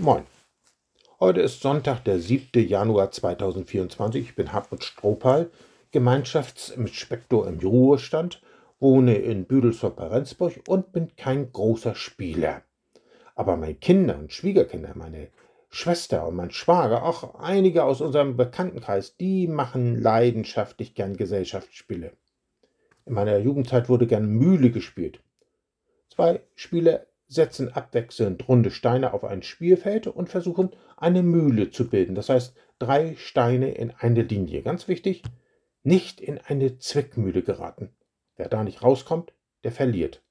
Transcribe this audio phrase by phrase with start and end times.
[0.00, 0.22] Moin.
[1.18, 2.64] Heute ist Sonntag, der 7.
[2.68, 4.28] Januar 2024.
[4.28, 5.50] Ich bin Hartmut Strohpal,
[5.90, 8.40] Gemeinschaftsinspektor im Ruhestand,
[8.78, 12.62] wohne in Büdelsdorf bei Rendsburg und bin kein großer Spieler.
[13.34, 15.30] Aber meine Kinder und Schwiegerkinder, meine
[15.68, 22.12] Schwester und mein Schwager, auch einige aus unserem Bekanntenkreis, die machen leidenschaftlich gern Gesellschaftsspiele.
[23.04, 25.18] In meiner Jugendzeit wurde gern Mühle gespielt.
[26.08, 32.14] Zwei Spieler setzen abwechselnd runde Steine auf ein Spielfeld und versuchen, eine Mühle zu bilden.
[32.14, 34.62] Das heißt, drei Steine in eine Linie.
[34.62, 35.22] Ganz wichtig,
[35.82, 37.94] nicht in eine Zwickmühle geraten.
[38.36, 40.22] Wer da nicht rauskommt, der verliert.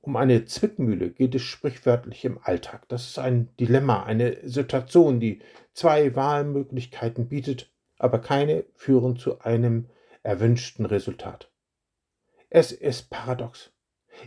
[0.00, 2.88] Um eine Zwickmühle geht es sprichwörtlich im Alltag.
[2.88, 5.40] Das ist ein Dilemma, eine Situation, die
[5.74, 9.88] zwei Wahlmöglichkeiten bietet, aber keine führen zu einem
[10.22, 11.50] erwünschten Resultat.
[12.50, 13.72] Es ist paradox.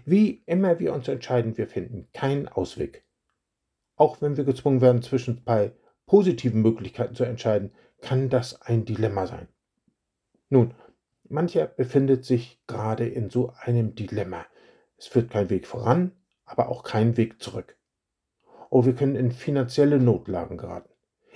[0.05, 3.03] Wie immer wir uns entscheiden, wir finden keinen Ausweg.
[3.95, 5.73] Auch wenn wir gezwungen werden, zwischen zwei
[6.05, 9.47] positiven Möglichkeiten zu entscheiden, kann das ein Dilemma sein.
[10.49, 10.73] Nun,
[11.27, 14.45] mancher befindet sich gerade in so einem Dilemma.
[14.97, 16.11] Es führt kein Weg voran,
[16.45, 17.77] aber auch kein Weg zurück.
[18.69, 20.89] Oh, wir können in finanzielle Notlagen geraten,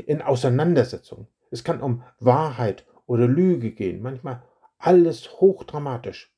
[0.05, 1.27] in Auseinandersetzungen.
[1.51, 4.43] Es kann um Wahrheit oder Lüge gehen, manchmal
[4.77, 6.33] alles hochdramatisch.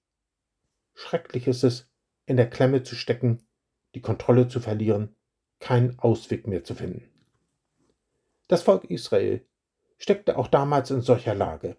[0.94, 1.89] Schrecklich ist es,
[2.26, 3.45] in der Klemme zu stecken,
[3.94, 5.16] die Kontrolle zu verlieren,
[5.59, 7.04] keinen Ausweg mehr zu finden.
[8.48, 9.45] Das Volk Israel
[9.98, 11.78] steckte auch damals in solcher Lage.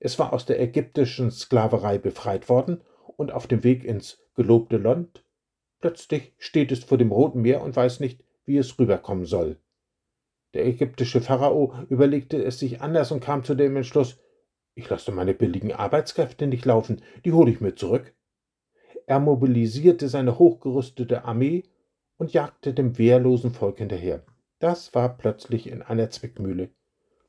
[0.00, 2.82] Es war aus der ägyptischen Sklaverei befreit worden
[3.16, 5.24] und auf dem Weg ins gelobte Land.
[5.80, 9.58] Plötzlich steht es vor dem Roten Meer und weiß nicht, wie es rüberkommen soll.
[10.54, 14.18] Der ägyptische Pharao überlegte es sich anders und kam zu dem Entschluss,
[14.74, 18.14] ich lasse meine billigen Arbeitskräfte nicht laufen, die hole ich mir zurück.
[19.12, 21.64] Er mobilisierte seine hochgerüstete Armee
[22.16, 24.24] und jagte dem wehrlosen Volk hinterher.
[24.58, 26.70] Das war plötzlich in einer Zwickmühle,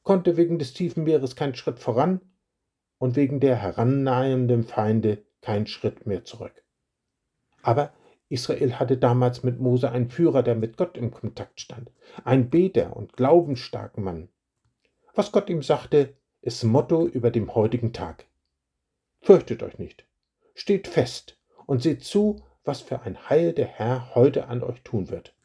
[0.02, 2.22] konnte wegen des tiefen Meeres keinen Schritt voran
[3.00, 6.64] und wegen der herannahenden Feinde keinen Schritt mehr zurück.
[7.64, 7.92] Aber
[8.30, 11.92] Israel hatte damals mit Mose einen Führer, der mit Gott im Kontakt stand,
[12.24, 14.30] ein Beter und glaubensstarken Mann.
[15.14, 18.26] Was Gott ihm sagte, ist Motto über dem heutigen Tag.
[19.20, 20.08] Fürchtet euch nicht,
[20.56, 25.10] steht fest und seht zu, was für ein Heil der Herr heute an euch tun
[25.10, 25.36] wird.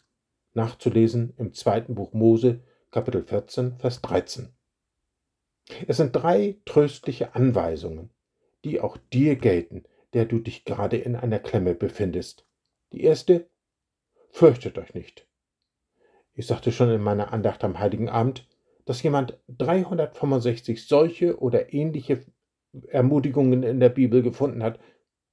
[0.54, 4.48] Nachzulesen im zweiten Buch Mose, Kapitel 14, Vers 13.
[5.86, 8.10] Es sind drei tröstliche Anweisungen,
[8.64, 9.84] die auch dir gelten,
[10.14, 12.46] der du dich gerade in einer Klemme befindest.
[12.92, 13.48] Die erste,
[14.30, 15.26] fürchtet euch nicht.
[16.34, 18.48] Ich sagte schon in meiner Andacht am Heiligen Abend,
[18.84, 22.24] dass jemand 365 solche oder ähnliche
[22.86, 24.78] Ermutigungen in der Bibel gefunden hat,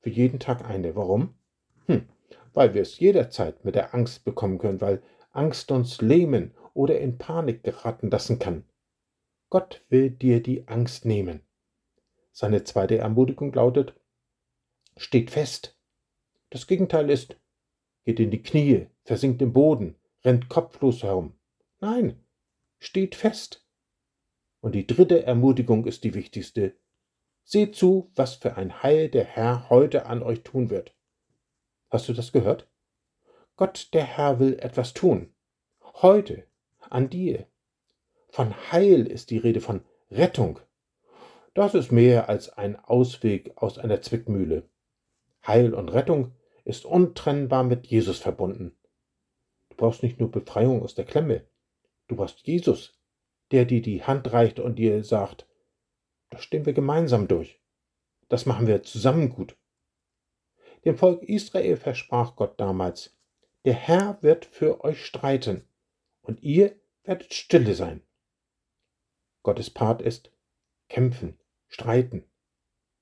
[0.06, 0.96] für jeden Tag eine.
[0.96, 1.34] Warum?
[1.88, 2.08] Hm,
[2.54, 5.02] weil wir es jederzeit mit der Angst bekommen können, weil
[5.32, 8.66] Angst uns lähmen oder in Panik geraten lassen kann.
[9.50, 11.42] Gott will dir die Angst nehmen.
[12.32, 13.96] Seine zweite Ermutigung lautet,
[14.96, 15.76] steht fest.
[16.52, 17.38] Das Gegenteil ist,
[18.04, 21.34] geht in die Knie, versinkt im Boden, rennt kopflos herum.
[21.80, 22.24] Nein,
[22.78, 23.66] steht fest.
[24.62, 26.76] Und die dritte Ermutigung ist die wichtigste,
[27.48, 30.96] Seht zu, was für ein Heil der Herr heute an euch tun wird.
[31.92, 32.68] Hast du das gehört?
[33.56, 35.32] Gott, der Herr, will etwas tun.
[36.02, 36.48] Heute,
[36.90, 37.46] an dir.
[38.30, 40.60] Von Heil ist die Rede, von Rettung.
[41.54, 44.68] Das ist mehr als ein Ausweg aus einer Zwickmühle.
[45.46, 46.32] Heil und Rettung
[46.64, 48.76] ist untrennbar mit Jesus verbunden.
[49.70, 51.46] Du brauchst nicht nur Befreiung aus der Klemme,
[52.08, 53.00] du brauchst Jesus,
[53.52, 55.48] der dir die Hand reicht und dir sagt,
[56.30, 57.60] das stehen wir gemeinsam durch.
[58.30, 59.58] Das machen wir zusammen gut.
[60.84, 63.16] Dem Volk Israel versprach Gott damals,
[63.66, 65.68] der Herr wird für euch streiten
[66.22, 68.02] und ihr werdet stille sein.
[69.42, 70.32] Gottes Part ist
[70.88, 72.24] kämpfen, streiten.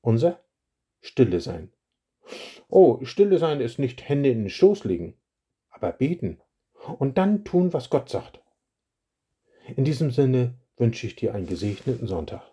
[0.01, 0.43] Unser
[1.01, 1.73] stille sein.
[2.69, 5.17] Oh, stille sein ist nicht Hände in den Schoß legen,
[5.69, 6.41] aber beten
[6.99, 8.41] und dann tun, was Gott sagt.
[9.75, 12.52] In diesem Sinne wünsche ich dir einen gesegneten Sonntag.